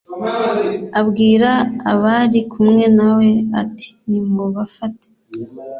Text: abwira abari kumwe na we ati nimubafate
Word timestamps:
abwira 0.99 1.49
abari 1.91 2.39
kumwe 2.51 2.83
na 2.97 3.09
we 3.17 3.29
ati 3.61 3.89
nimubafate 4.09 5.07